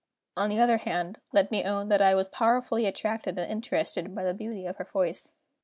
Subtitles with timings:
[0.35, 4.23] On the other hand, let me own that I was powerfully attracted and interested by
[4.23, 5.35] the beauty of her voice.